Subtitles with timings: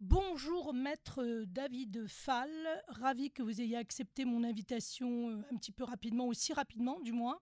[0.00, 2.50] Bonjour maître David Fall,
[2.86, 7.12] ravi que vous ayez accepté mon invitation euh, un petit peu rapidement, aussi rapidement du
[7.12, 7.40] moins.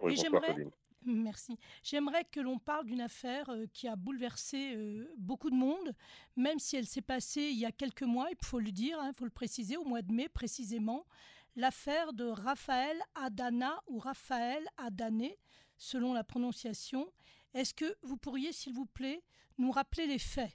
[0.00, 0.56] Oui, j'aimerais,
[1.04, 5.94] merci, j'aimerais que l'on parle d'une affaire euh, qui a bouleversé euh, beaucoup de monde,
[6.34, 9.14] même si elle s'est passée il y a quelques mois, il faut le dire, il
[9.14, 11.06] faut le préciser, au mois de mai précisément,
[11.54, 15.38] l'affaire de Raphaël Adana ou Raphaël Adané,
[15.78, 17.12] selon la prononciation.
[17.54, 19.22] Est-ce que vous pourriez, s'il vous plaît,
[19.56, 20.52] nous rappeler les faits?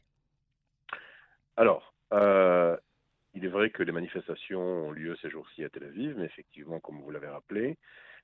[1.58, 2.78] Alors, euh,
[3.34, 6.80] il est vrai que les manifestations ont lieu ces jours-ci à Tel Aviv, mais effectivement,
[6.80, 7.78] comme vous l'avez rappelé,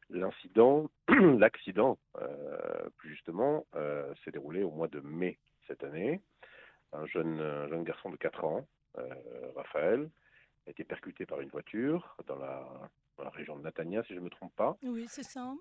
[0.10, 6.22] l'incident, l'accident, euh, plus justement, euh, s'est déroulé au mois de mai cette année.
[6.91, 8.68] Un jeune, un jeune garçon de 4 ans,
[9.55, 10.12] Raphaël,
[10.68, 12.63] a été percuté par une voiture dans la,
[13.18, 15.54] dans la région de Natania, si je ne me trompe pas, Oui, c'est ça.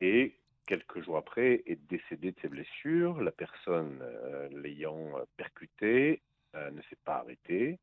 [0.00, 0.36] et
[0.66, 3.20] quelques jours après est décédé de ses blessures.
[3.20, 4.02] La personne
[4.50, 6.22] l'ayant percuté
[6.54, 7.78] euh, ne s'est pas arrêtée,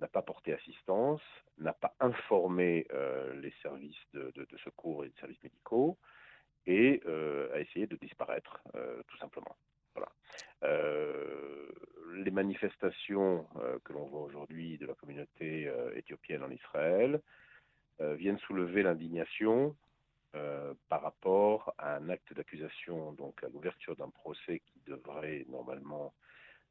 [0.00, 1.22] n'a pas porté assistance,
[1.58, 5.98] n'a pas informé euh, les services de, de- de secours et les services médicaux
[6.66, 8.60] et euh, a essayé de disparaître,
[9.08, 9.56] tout simplement.
[12.22, 13.46] Les manifestations
[13.84, 17.20] que l'on voit aujourd'hui de la communauté éthiopienne en Israël
[17.98, 19.74] viennent soulever l'indignation
[20.32, 26.12] par rapport à un acte d'accusation, donc à l'ouverture d'un procès qui devrait normalement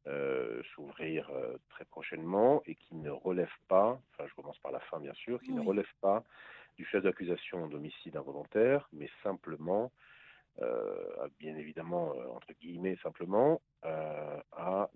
[0.08, 4.80] euh, s'ouvrir euh, très prochainement et qui ne relève pas, enfin je commence par la
[4.80, 6.24] fin bien sûr, qui ne relève pas
[6.78, 9.92] du chef d'accusation d'homicide involontaire, mais simplement,
[10.62, 14.90] euh, bien évidemment, entre guillemets, simplement, à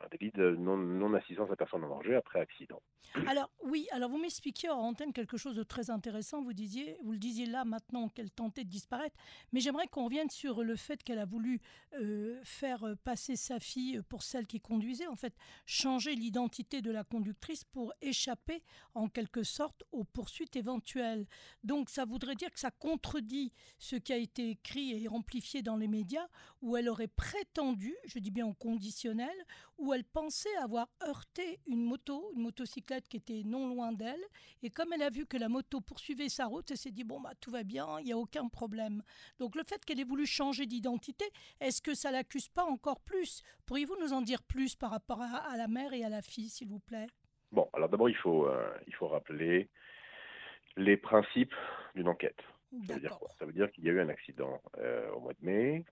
[0.00, 2.80] un délit de non- non-assistance à personne en danger après accident.
[3.26, 6.42] Alors oui, alors vous m'expliquiez en antenne quelque chose de très intéressant.
[6.42, 9.16] Vous disiez, vous le disiez là maintenant qu'elle tentait de disparaître,
[9.52, 11.60] mais j'aimerais qu'on revienne sur le fait qu'elle a voulu
[11.94, 17.02] euh, faire passer sa fille pour celle qui conduisait, en fait, changer l'identité de la
[17.02, 18.62] conductrice pour échapper
[18.94, 21.26] en quelque sorte aux poursuites éventuelles.
[21.64, 25.76] Donc ça voudrait dire que ça contredit ce qui a été écrit et amplifié dans
[25.76, 26.28] les médias,
[26.60, 29.36] où elle aurait prétendu, je dis bien en conditionnel,
[29.78, 34.22] où elle pensait avoir heurté une moto, une motocyclette qui était non loin d'elle.
[34.62, 37.20] Et comme elle a vu que la moto poursuivait sa route, elle s'est dit bon
[37.20, 39.02] bah tout va bien, il n'y a aucun problème.
[39.38, 41.24] Donc le fait qu'elle ait voulu changer d'identité,
[41.60, 43.42] est-ce que ça l'accuse pas encore plus?
[43.66, 46.48] Pourriez-vous nous en dire plus par rapport à, à la mère et à la fille,
[46.48, 47.06] s'il vous plaît?
[47.50, 49.70] Bon, alors d'abord, il faut, euh, il faut rappeler
[50.76, 51.54] les principes
[51.94, 52.40] d'une enquête.
[52.86, 53.30] Ça veut dire quoi?
[53.38, 55.84] Ça veut dire qu'il y a eu un accident euh, au mois de mai,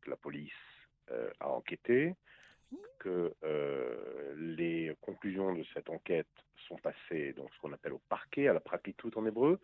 [0.00, 0.52] que la police
[1.10, 2.16] euh, a enquêté.
[2.98, 6.26] Que euh, les conclusions de cette enquête
[6.68, 9.60] sont passées donc ce qu'on appelle au parquet, à la praklitout en hébreu,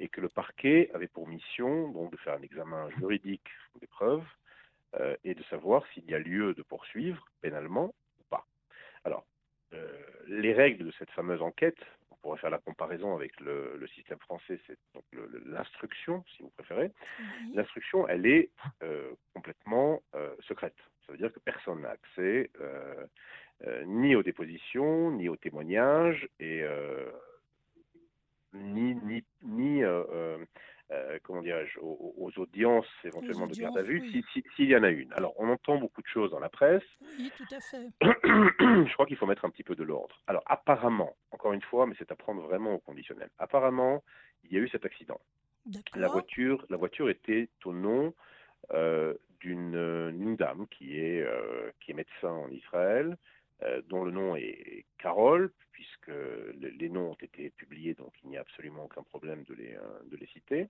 [0.00, 3.48] et que le parquet avait pour mission donc de faire un examen juridique
[3.80, 4.24] des preuves
[4.96, 8.44] euh, et de savoir s'il y a lieu de poursuivre pénalement ou pas.
[9.04, 9.24] Alors,
[9.72, 9.86] euh,
[10.26, 11.78] les règles de cette fameuse enquête,
[12.10, 15.04] on pourrait faire la comparaison avec le, le système français, c'est donc
[15.46, 16.90] l'instruction, si vous préférez.
[17.54, 18.50] L'instruction, elle est
[19.32, 20.02] complètement
[20.40, 20.76] secrète.
[21.10, 23.04] Ça veut dire que personne n'a accès euh,
[23.66, 27.10] euh, ni aux dépositions, ni aux témoignages, et euh,
[28.52, 29.82] ni, ni, ni
[31.24, 34.22] comment dirais-je, aux, aux audiences éventuellement de garde à vue, oui.
[34.32, 35.12] si- si- s'il y en a une.
[35.14, 36.84] Alors, on entend beaucoup de choses dans la presse.
[37.18, 37.88] Oui, tout à fait.
[38.86, 40.22] je crois qu'il faut mettre un petit peu de l'ordre.
[40.28, 43.30] Alors apparemment, encore une fois, mais c'est à prendre vraiment au conditionnel.
[43.38, 44.04] Apparemment,
[44.44, 45.20] il y a eu cet accident.
[45.96, 48.14] La voiture, la voiture était au nom
[48.72, 49.14] euh,
[50.44, 53.16] dame qui est euh, qui est médecin en Israël,
[53.62, 58.30] euh, dont le nom est Carole, puisque le- les noms ont été publiés, donc il
[58.30, 60.68] n'y a absolument aucun problème de les euh, citer.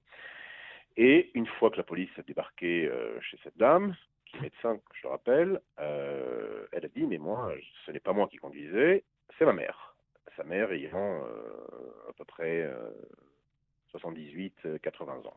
[0.97, 2.91] Et une fois que la police a débarqué
[3.27, 3.95] chez cette dame,
[4.27, 7.55] qui est médecin, je le rappelle, elle a dit mais moi,
[7.87, 9.05] ce n'est pas moi qui conduisais,
[9.39, 9.79] c'est ma mère.
[10.37, 11.25] Sa mère ayant
[12.09, 12.91] à peu près euh,
[13.93, 15.37] 78-80 ans.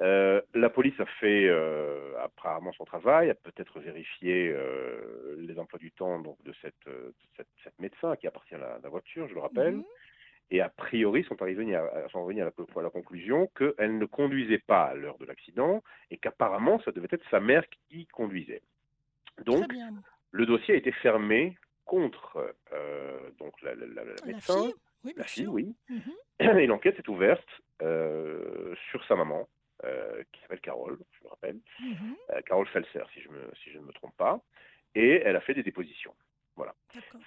[0.00, 5.78] Euh, la police a fait euh, apparemment son travail, a peut-être vérifié euh, les emplois
[5.78, 9.28] du temps donc, de cette, de cette, cette médecin qui appartient à la, la voiture,
[9.28, 9.84] je le rappelle, Mhm.
[10.50, 14.06] et a priori sont arrivés à, sont revenus à la, à la conclusion qu'elle ne
[14.06, 18.62] conduisait pas à l'heure de l'accident et qu'apparemment ça devait être sa mère qui conduisait.
[19.44, 19.72] Donc
[20.32, 22.54] le dossier a été fermé contre
[23.38, 23.74] donc la,
[24.26, 24.74] médecin, fille?
[25.04, 25.52] Oui, bien la fille, sûr.
[25.52, 26.12] oui, Mhm.
[26.40, 27.48] et l'enquête s'est ouverte
[27.82, 29.48] euh, sur sa maman,
[29.84, 32.16] euh, qui s'appelle Carole, je le rappelle, Mhm.
[32.30, 34.40] euh, Carole Felser, si je, me, si je ne me trompe pas,
[34.94, 36.14] et elle a fait des dépositions.
[36.56, 36.74] Voilà.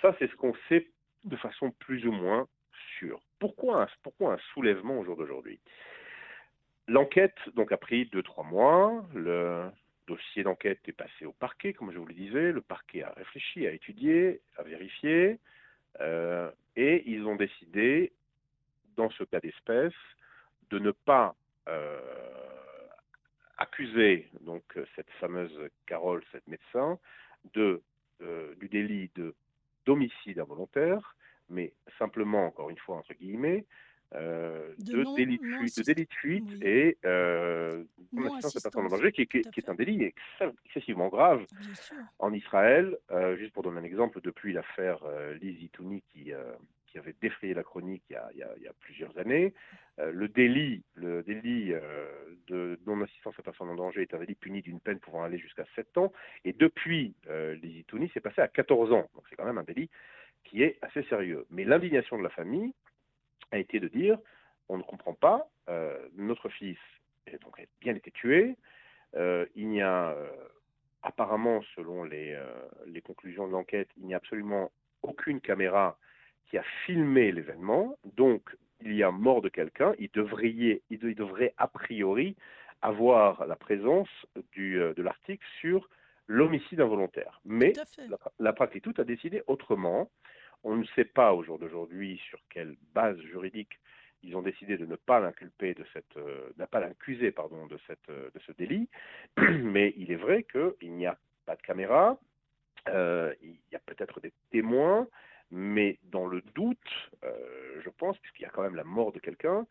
[0.01, 0.89] Ça, c'est ce qu'on sait
[1.23, 2.47] de façon plus ou moins
[2.99, 3.19] sûre.
[3.39, 5.59] Pourquoi un, pourquoi un soulèvement au jour d'aujourd'hui?
[6.87, 9.05] L'enquête donc a pris deux trois mois.
[9.13, 9.69] Le,
[10.05, 12.51] dossier d'enquête est passé au parquet, comme je vous le disais.
[12.51, 15.39] Le parquet a réfléchi, a étudié, a vérifié,
[16.01, 18.13] euh, et ils ont décidé,
[18.95, 19.93] dans ce cas d'espèce,
[20.69, 21.35] de ne pas
[21.67, 21.99] euh,
[23.57, 24.63] accuser donc
[24.95, 26.99] cette fameuse Carole, cette médecin,
[27.53, 27.81] de,
[28.21, 29.35] euh, du délit de
[29.85, 31.15] d'homicide involontaire,
[31.49, 33.65] mais simplement, encore une fois, entre guillemets,
[34.15, 37.83] euh, de, délit de fuite, de, délit de fuite, et euh,
[38.13, 40.13] personne en danger, qui, est un délit
[40.65, 41.45] excessivement grave
[42.19, 42.97] en Israël.
[43.11, 46.53] Euh, juste pour donner un exemple, depuis l'affaire euh, Lizzie Touni qui, euh,
[46.87, 49.17] qui avait défrayé la chronique il y a, il y a, il y a plusieurs
[49.17, 49.53] années,
[49.97, 51.71] le délit, le délit
[52.47, 55.65] de non-assistance à personne en danger est un délit puni d'une peine pouvant aller jusqu'à
[55.75, 56.11] 7 ans,
[56.45, 57.13] et depuis
[57.61, 59.07] Lizzie Touni, c'est passé à 14 ans.
[59.13, 59.89] Donc c'est quand même un délit
[60.43, 61.45] qui est assez sérieux.
[61.51, 62.73] Mais l'indignation de la famille,
[63.53, 64.17] a été de dire
[64.69, 66.77] on ne comprend pas, euh, notre fils
[67.27, 68.57] a donc bien été tué,
[69.15, 70.29] euh, il n'y a euh,
[71.01, 72.37] apparemment, selon les,
[72.87, 74.71] les conclusions de l'enquête, il n'y a absolument
[75.01, 75.97] aucune caméra
[76.49, 81.53] qui a filmé l'événement, donc il y a mort de quelqu'un, il devrait, il devrait
[81.57, 82.35] a priori
[82.81, 84.09] avoir la présence
[84.51, 85.89] du, de l'article sur
[86.27, 87.41] l'homicide involontaire.
[87.45, 87.73] Mais
[88.09, 90.09] la, la pratique a décidé autrement.
[90.63, 93.79] On ne sait pas au jour d'aujourd'hui sur quelle base juridique
[94.23, 98.51] ils ont décidé de ne pas l'inculper de cette, euh, pas l'accuser euh, de ce
[98.53, 98.89] délit.
[99.37, 102.17] Mais il est vrai qu'il n'y a pas de caméra,
[102.87, 105.07] euh, il y a peut-être des témoins,
[105.51, 109.67] mais dans le doute, je pense, puisqu'il y a quand même la mort de quelqu'un,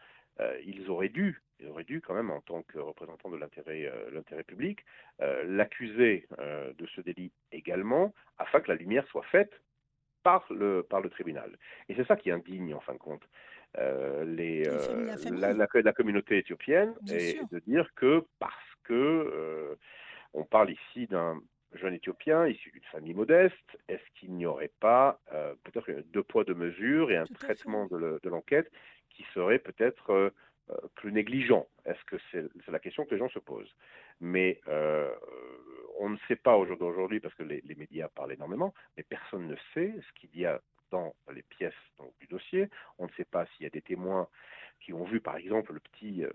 [0.65, 4.85] ils auraient dû, ils auraient dû quand même, en tant que représentant de l'intérêt public,
[5.19, 9.61] l'accuser de ce délit également, afin que la lumière soit faite
[10.23, 11.57] par le, par le tribunal.
[11.89, 13.23] Et c'est ça qui indigne en fin de compte.
[13.79, 18.55] Euh, les, euh, la, la, communauté éthiopienne et de dire que parce
[18.85, 19.77] que euh,
[20.35, 21.41] on parle ici d'un
[21.73, 25.19] jeune Éthiopien issu d'une famille modeste, est-ce qu'il n'y aurait pas
[25.63, 28.71] peut-être deux poids deux mesures et un traitement de l'enquête
[29.09, 30.33] qui serait peut-être
[30.95, 33.75] plus négligent Est-ce que c'est la question que les gens se posent
[34.21, 34.61] Mais
[35.99, 39.95] on ne sait pas aujourd'hui parce que les, médias parlent énormément, mais personne ne sait
[39.97, 40.61] ce qu'il y a
[40.91, 41.73] dans les pièces
[42.21, 42.69] du dossier.
[42.99, 44.29] On ne sait pas s'il y a des témoins
[44.81, 46.31] qui ont vu, par exemple, le petit euh,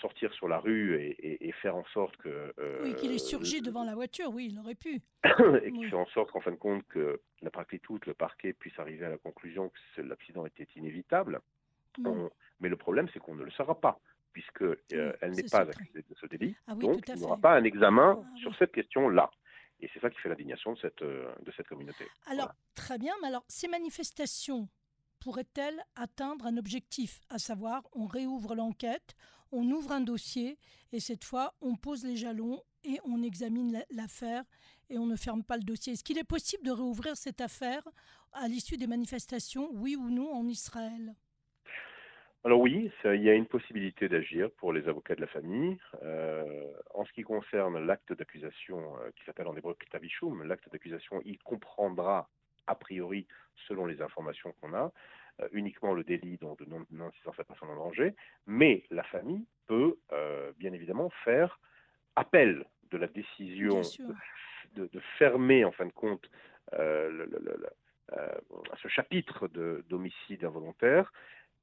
[0.00, 2.52] sortir sur la rue et, faire en sorte que...
[2.58, 5.00] Euh, oui, qu'il est surgi devant la voiture, oui, il aurait pu.
[5.62, 7.50] et qui fait en sorte qu'en fin de compte, que la
[7.82, 11.40] toute le parquet puisse arriver à la conclusion que l'accident était inévitable.
[12.60, 14.00] Mais le problème, c'est qu'on ne le saura pas
[14.32, 16.54] puisqu'elle euh, n'est pas accusée de ce délit.
[16.66, 19.30] Ah donc, il n'y aura pas un examen ah sur cette question-là.
[19.80, 22.06] Et c'est ça qui fait l'indignation de cette, euh, de cette communauté.
[22.26, 24.68] Alors, très bien, mais alors, ces manifestations
[25.20, 29.16] pourraient-elles atteindre un objectif, à savoir, on réouvre l'enquête,
[29.52, 30.58] on ouvre un dossier,
[30.92, 34.44] et cette fois, on pose les jalons et on examine l'affaire
[34.90, 35.94] et on ne ferme pas le dossier?
[35.94, 37.82] Est-ce qu'il est possible de réouvrir cette affaire
[38.32, 41.14] à l'issue des manifestations, oui ou non, en Israël?
[42.44, 45.78] Alors oui, il y a une possibilité d'agir pour les avocats de la famille.
[46.04, 51.20] Euh, en ce qui concerne l'acte d'accusation euh, qui s'appelle en hébreu Ktavishum, l'acte d'accusation,
[51.24, 52.28] il comprendra
[52.68, 53.26] a priori,
[53.66, 54.92] selon les informations qu'on a,
[55.40, 56.46] euh, uniquement le délit de
[56.92, 58.14] non-assistance à personne en danger,
[58.46, 59.98] mais la famille peut
[60.56, 61.58] bien évidemment faire
[62.14, 63.80] appel de la décision
[64.76, 64.88] de,
[65.18, 66.30] fermer en fin de compte
[66.70, 67.26] ce
[68.86, 69.48] chapitre
[69.88, 71.12] d'homicide involontaire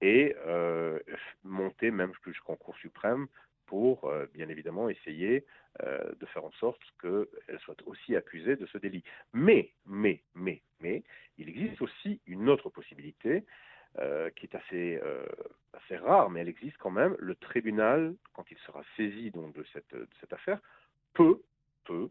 [0.03, 0.99] et euh,
[1.45, 3.27] monter même jusqu'en Cour suprême
[3.65, 5.45] pour, euh, bien évidemment, essayer
[5.81, 9.03] euh, de faire en sorte qu'elle soit aussi accusée de ce délit.
[9.31, 11.03] Mais, mais, mais, mais,
[11.37, 13.43] il existe aussi une autre possibilité
[14.35, 14.99] qui est assez,
[15.71, 17.15] assez rare, mais elle existe quand même.
[17.19, 20.59] Le tribunal, quand il sera saisi donc, de, cette, de cette affaire,
[21.13, 21.43] peut,
[21.85, 22.09] peut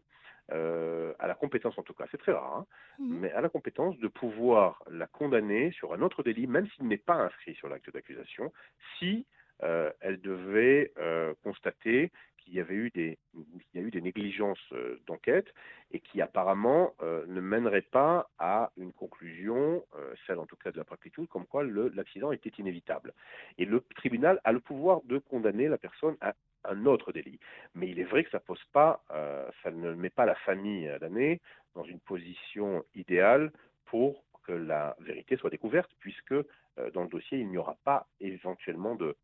[0.51, 2.65] euh, à la compétence en tout cas, c'est très rare, hein,
[2.99, 3.17] mmh.
[3.19, 6.97] mais à la compétence de pouvoir la condamner sur un autre délit, même s'il n'est
[6.97, 8.51] pas inscrit sur l'acte d'accusation,
[8.97, 9.25] si
[9.63, 14.01] euh, elle devait euh, constater qu'il y avait eu des, il y a eu des
[14.01, 14.73] négligences
[15.07, 15.47] d'enquête
[15.91, 19.85] et qui apparemment ne mèneraient pas à une conclusion,
[20.27, 23.13] celle en tout cas de la pratique, comme quoi l'accident était inévitable.
[23.57, 26.33] Et le tribunal a le pouvoir de condamner la personne à
[26.65, 27.39] un autre délit.
[27.75, 30.87] Mais il est vrai que ça pose pas, euh, ça ne met pas la famille
[30.87, 31.41] à l'année
[31.75, 33.51] dans une position idéale
[33.85, 36.45] pour que la vérité soit découverte, puisque euh,
[36.93, 39.15] dans le dossier, il n'y aura pas éventuellement de,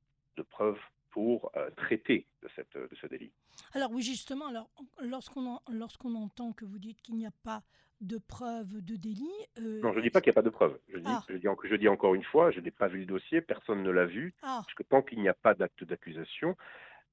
[0.51, 0.79] preuves
[1.09, 3.33] pour euh, traiter de, cette, de ce délit.
[3.73, 4.69] Alors oui, justement, alors,
[5.01, 7.61] lorsqu'on, lorsqu'on entend que vous dites qu'il n'y a pas
[8.01, 9.27] de preuves de délit...
[9.59, 10.79] non, je ne dis pas qu'il n'y a pas de preuves.
[10.87, 11.23] Je, dis, ah.
[11.27, 13.91] je, dis, je dis encore une fois, je n'ai pas vu le dossier, personne ne
[13.91, 14.61] l'a vu, ah.
[14.63, 16.55] parce que tant qu'il n'y a pas d'acte d'accusation,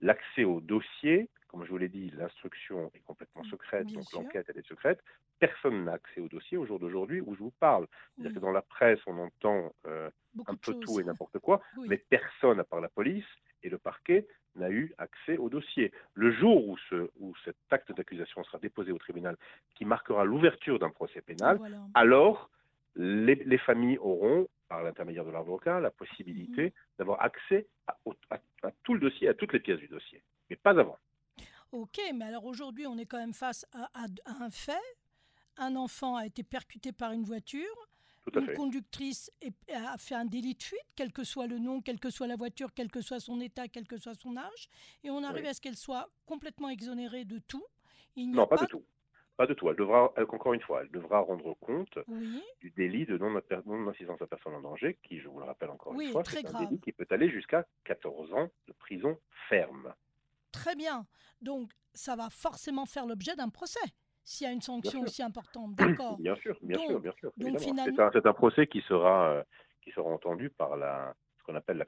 [0.00, 4.58] l'accès au dossier, comme je vous l'ai dit, l'instruction est complètement secrète, donc l'enquête elle
[4.58, 5.02] est secrète.
[5.38, 7.86] Personne n'a accès au dossier au jour d'aujourd'hui où je vous parle.
[8.14, 10.10] C'est-à-dire que dans la presse, on entend euh,
[10.46, 13.26] un peu tout et n'importe quoi, mais personne, à part la police
[13.62, 14.26] et le parquet,
[14.56, 15.92] n'a eu accès au dossier.
[16.14, 19.36] Le jour où, ce, où cet acte d'accusation sera déposé au tribunal,
[19.74, 21.60] qui marquera l'ouverture d'un procès pénal,
[21.94, 22.50] alors
[22.96, 26.72] les, familles auront, par l'intermédiaire de l'avocat, la possibilité mhm.
[26.98, 27.96] d'avoir accès à,
[28.82, 30.98] tout le dossier, à toutes les pièces du dossier, mais pas avant.
[31.72, 34.72] Ok, mais alors aujourd'hui, on est quand même face à, un fait.
[35.56, 37.88] Un enfant a été percuté par une voiture.
[38.34, 39.30] une conductrice
[39.72, 42.36] a fait un délit de fuite, quel que soit le nom, quelle que soit la
[42.36, 44.68] voiture, quel que soit son état, quel que soit son âge.
[45.02, 47.64] Et on arrive à ce qu'elle soit complètement exonérée de tout.
[48.14, 48.84] Il non, pas, pas de tout.
[49.36, 49.68] Pas de tout.
[49.68, 51.98] Elle devra, encore une fois, elle devra rendre compte
[52.60, 56.10] du délit de non-assistance à personne en danger, qui, je vous le rappelle encore une
[56.10, 59.92] fois, c'est un délit qui peut aller jusqu'à 14 ans de prison ferme.
[60.52, 61.06] Très bien.
[61.40, 63.80] Donc, ça va forcément faire l'objet d'un procès
[64.24, 65.74] s'il y a une sanction aussi importante.
[65.76, 66.18] D'accord.
[66.18, 67.32] Bien sûr, bien sûr, bien sûr.
[68.12, 69.42] C'est un, procès qui sera, euh,
[69.82, 71.86] qui sera entendu par la, ce qu'on appelle la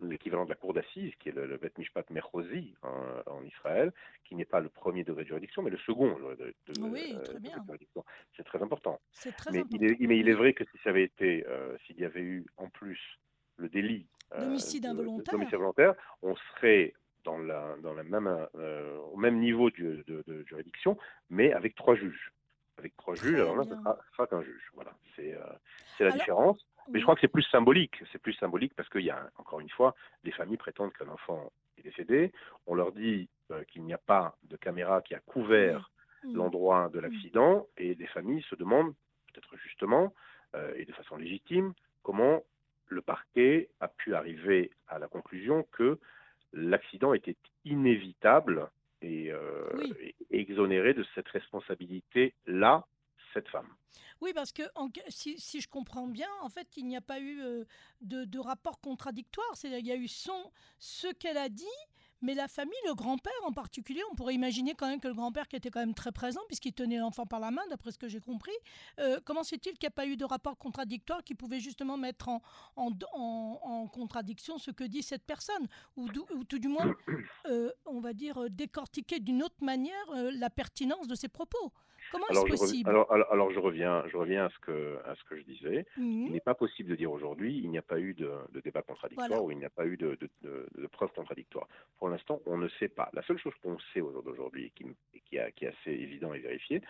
[0.00, 3.92] l'équivalent de la cour d'assises, qui est le, le Bet Mishpat Mechosi en, Israël,
[4.24, 7.64] qui n'est pas le premier degré de juridiction, mais le second de, oui, euh, très
[7.66, 8.04] juridiction.
[8.36, 9.00] C'est très important.
[9.10, 9.78] C'est très mais important.
[9.80, 12.22] Il est, mais il est vrai que si ça avait été, euh, s'il y avait
[12.22, 12.98] eu en plus
[13.56, 15.34] le délit euh, d'homicide involontaire.
[15.34, 16.94] involontaire, on serait
[17.24, 18.48] dans, la, dans la même,
[19.12, 20.96] au même niveau de, de, juridiction,
[21.30, 22.32] mais avec trois juges.
[22.78, 24.70] Avec trois juges, alors là, ça sera, qu'un juge.
[24.74, 25.34] Voilà, c'est
[26.00, 26.66] la différence.
[26.88, 28.02] Mais je crois que c'est plus symbolique.
[28.12, 31.52] C'est plus symbolique parce qu'il y a, encore une fois, les familles prétendent qu'un enfant
[31.78, 32.32] est décédé.
[32.66, 35.90] On leur dit euh, qu'il n'y a pas de caméra qui a couvert
[36.24, 36.34] mmh.
[36.34, 37.02] l'endroit de mmh.
[37.02, 37.66] l'accident.
[37.76, 38.94] Et les familles se demandent,
[39.32, 40.12] peut-être justement,
[40.54, 41.72] euh, et de façon légitime,
[42.02, 42.42] comment
[42.88, 45.98] le parquet a pu arriver à la conclusion que
[46.52, 48.68] l'accident était inévitable
[49.00, 52.84] et, euh, et exonéré de cette responsabilité-là,
[53.32, 53.68] cette femme.
[54.22, 54.62] Oui, parce que
[55.08, 57.64] si, je comprends bien, en fait, il n'y a pas eu euh,
[58.00, 59.50] de, rapport contradictoire.
[59.54, 61.64] C'est-à-dire qu'il y a eu son, ce qu'elle a dit,
[62.20, 65.48] mais la famille, le grand-père en particulier, on pourrait imaginer quand même que le grand-père
[65.48, 68.06] qui était quand même très présent, puisqu'il tenait l'enfant par la main, d'après ce que
[68.06, 68.52] j'ai compris,
[69.00, 72.28] euh, comment c'est-il qu'il n'y a pas eu de rapport contradictoire qui pouvait justement mettre
[72.28, 72.40] en,
[72.76, 76.94] en, contradiction ce que dit cette personne, ou, tout du moins,
[77.46, 81.72] euh, on va dire, décortiquer d'une autre manière la pertinence de ses propos
[82.12, 82.90] Comment alors, est-ce possible?
[82.90, 85.86] alors, alors, je reviens, je reviens à ce que, à ce que je disais.
[85.96, 88.30] Il n'est pas possible de dire aujourd'hui il n'y a pas eu de,
[88.62, 91.66] débat contradictoire ou il n'y a pas eu de, de, preuves contradictoires.
[91.98, 93.08] Pour l'instant, on ne sait pas.
[93.14, 96.82] La seule chose qu'on sait aujourd'hui qui, qui, qui, est assez évident et vérifié,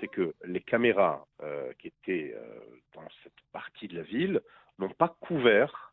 [0.00, 2.60] c'est que les caméras euh, qui étaient euh,
[2.94, 4.40] dans cette partie de la ville
[4.78, 5.92] n'ont pas couvert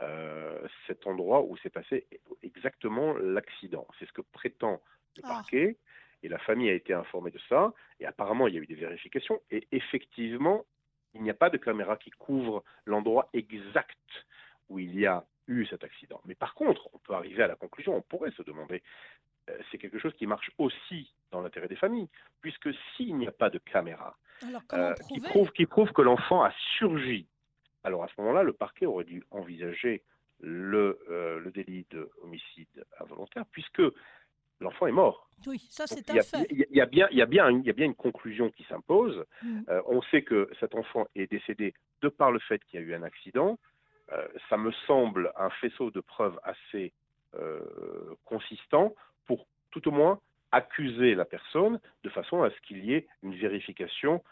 [0.00, 2.06] euh, cet endroit où s'est passé
[2.42, 3.86] exactement l'accident.
[3.98, 4.80] C'est ce que prétend
[5.16, 5.28] le ah.
[5.28, 5.76] parquet.
[6.22, 7.72] Et la famille a été informée de ça.
[8.00, 9.40] Et apparemment, il y a eu des vérifications.
[9.50, 10.64] Et effectivement,
[11.14, 13.96] il n'y a pas de caméra qui couvre l'endroit exact
[14.68, 16.20] où il y a eu cet accident.
[16.26, 18.82] Mais par contre, on peut arriver à la conclusion, on pourrait se demander,
[19.48, 22.08] euh, c'est quelque chose qui marche aussi dans l'intérêt des familles,
[22.40, 24.16] puisque s'il n'y a pas de caméra
[24.72, 27.26] euh, qui, prouve, qui prouve que l'enfant a surgi,
[27.82, 30.02] alors à ce moment-là, le parquet aurait dû envisager
[30.40, 33.82] le, euh, le délit de homicide involontaire, puisque
[34.60, 35.28] l'enfant est mort.
[35.46, 36.46] Oui, ça c'est un fait.
[36.50, 38.64] Il y, a bien, il y a bien, il y a bien une conclusion qui
[38.64, 39.24] s'impose.
[39.42, 39.60] Mm.
[39.68, 42.86] Euh, on sait que cet enfant est décédé de par le fait qu'il y a
[42.86, 43.58] eu un accident.
[44.12, 46.92] Euh, ça me semble un faisceau de preuves assez
[47.34, 47.60] euh,
[48.24, 48.94] consistant
[49.26, 50.18] pour tout au moins
[50.50, 54.22] accuser la personne de façon à ce qu'il y ait une vérification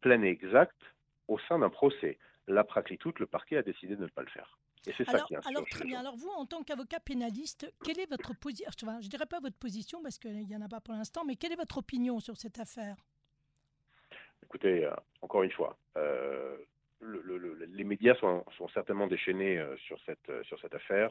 [0.00, 0.80] pleine et exacte
[1.28, 2.18] au sein d'un procès.
[2.48, 4.58] La toute, le parquet a décidé de ne pas le faire
[5.06, 6.00] alors, alors très bien.
[6.00, 9.56] Alors vous, en tant qu'avocat pénaliste, quelle est votre position Je ne dirais pas votre
[9.56, 12.36] position parce qu'il n'y en a pas pour l'instant, mais quelle est votre opinion sur
[12.36, 12.96] cette affaire?
[14.44, 16.56] Écoutez, euh, encore une fois, euh,
[17.00, 21.10] les médias sont, certainement déchaînés euh, sur, cette, sur cette affaire.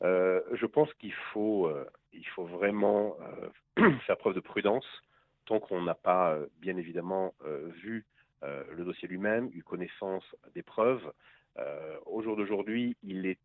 [0.00, 1.70] je pense qu'il faut,
[2.12, 3.16] il faut vraiment
[4.06, 4.86] faire preuve de prudence
[5.44, 7.34] tant qu'on n'a pas, bien évidemment,
[7.82, 8.06] vu
[8.42, 11.12] le dossier lui-même, eu connaissance des preuves.
[11.58, 13.38] Euh, au jour d'aujourd'hui, il est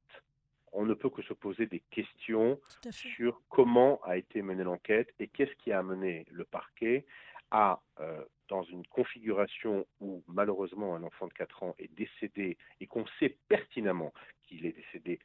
[0.74, 2.60] on ne peut que se poser des questions
[2.92, 7.06] sur comment a été menée l'enquête et qu'est-ce qui a amené le parquet
[7.52, 12.86] à, euh, dans une configuration où malheureusement un enfant de 4 ans est décédé et
[12.86, 15.20] qu'on sait pertinemment qu'il est décédé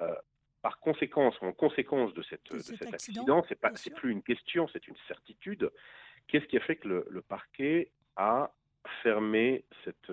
[0.00, 0.14] euh,
[0.62, 4.88] par conséquence, en conséquence de, cette, cet, accident, c'est pas, c'est plus une question, c'est
[4.88, 5.70] une certitude.
[6.26, 8.52] Qu'est-ce qui a fait que le, le parquet a
[9.02, 10.12] fermé cette,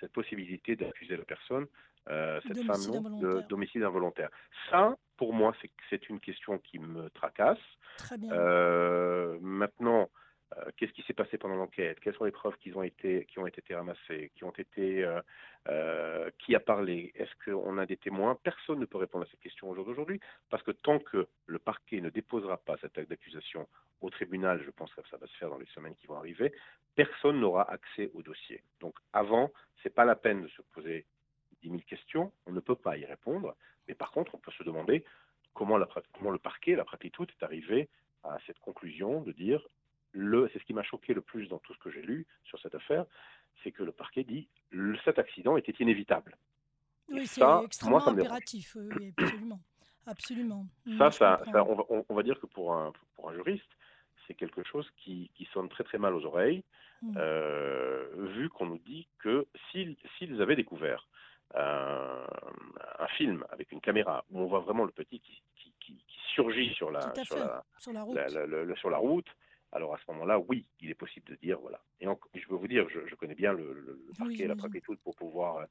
[0.00, 1.66] cette possibilité d'accuser la personne,
[2.06, 4.30] cette femme de d'homicide involontaire.
[4.70, 5.54] Ça, pour moi,
[5.90, 7.58] c'est une question qui me tracasse.
[7.98, 8.32] Très bien.
[9.40, 10.08] maintenant,
[10.56, 13.26] euh, qu'est-ce qui s'est passé pendant l'enquête, quelles sont les preuves qui ont été,
[13.70, 14.30] ramassées,
[14.78, 15.20] euh,
[15.68, 18.36] euh, qui a parlé, est-ce qu'on a des témoins?
[18.36, 21.58] Personne ne peut répondre à cette question au jour d'aujourd'hui, parce que tant que le
[21.58, 23.66] parquet ne déposera pas cet acte d'accusation
[24.00, 26.52] au tribunal, je pense que ça va se faire dans les semaines qui vont arriver,
[26.94, 28.62] personne n'aura accès au dossier.
[28.80, 29.50] Donc avant,
[29.82, 31.06] c'est pas la peine de se poser
[31.62, 33.56] 10 000 questions, on ne peut pas y répondre,
[33.88, 35.04] mais par contre, on peut se demander
[35.54, 37.88] comment, le parquet, la pratique toute, est arrivé
[38.22, 39.66] à cette conclusion de dire
[40.12, 42.74] c'est ce qui m'a choqué le plus dans tout ce que j'ai lu sur cette
[42.74, 43.04] affaire,
[43.62, 46.36] c'est que le parquet dit que cet accident était inévitable.
[47.08, 48.76] Oui, c'est extrêmement moi, impératif,
[49.16, 49.60] absolument.
[50.06, 50.66] absolument.
[50.98, 53.70] Ça, ça, on, va, dire que pour un, pour un juriste,
[54.26, 56.64] c'est quelque chose qui, qui, sonne très très mal aux oreilles,
[57.02, 57.14] mmh.
[57.16, 61.08] euh, vu qu'on nous dit que s'ils avaient découvert
[61.54, 62.26] un,
[63.16, 65.42] film avec une caméra où on voit vraiment le petit qui,
[65.80, 65.96] qui,
[66.34, 68.18] surgit sur la, sur la, sur la, route.
[68.76, 69.28] sur la route
[69.72, 71.80] alors à ce moment-là, oui, il est possible de dire, voilà.
[72.00, 75.58] Et je veux vous dire, je, connais bien le, parquet et la préfecture pour pouvoir,
[75.58, 75.64] euh,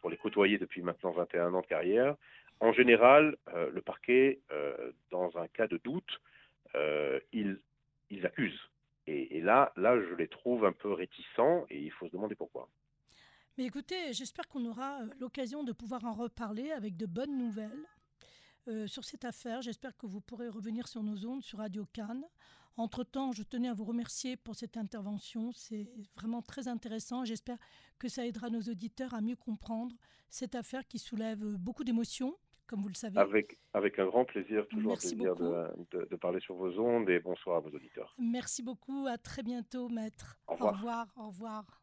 [0.00, 2.16] pour les côtoyer depuis maintenant 21 ans de carrière.
[2.60, 6.20] En général, euh, le parquet, euh, dans un cas de doute,
[7.32, 7.60] ils,
[8.10, 8.70] ils, accusent.
[9.06, 12.68] Et, là, là, je les trouve un peu réticents et il faut se demander pourquoi.
[13.58, 17.86] Mais écoutez, j'espère qu'on aura l'occasion de pouvoir en reparler avec de bonnes nouvelles.
[18.86, 19.60] sur cette affaire.
[19.60, 22.24] J'espère que vous pourrez revenir sur nos ondes sur Radio Cannes
[22.76, 25.52] entre-temps, je tenais à vous remercier pour cette intervention.
[25.52, 27.24] C'est vraiment très intéressant.
[27.24, 27.58] J'espère
[27.98, 29.94] que ça aidera nos auditeurs à mieux comprendre
[30.30, 32.36] cette affaire qui soulève beaucoup d'émotions,
[32.66, 33.18] comme vous le savez.
[33.18, 37.20] Avec, avec un grand plaisir, toujours un plaisir de, de, parler sur vos ondes et
[37.20, 38.14] bonsoir à vos auditeurs.
[38.18, 39.06] Merci beaucoup.
[39.06, 40.38] À très bientôt, maître.
[40.46, 40.72] Au revoir.
[40.72, 41.06] Au revoir.
[41.16, 41.81] Au revoir.